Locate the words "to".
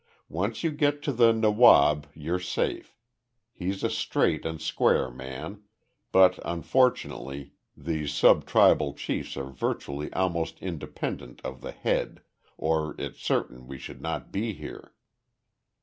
1.03-1.11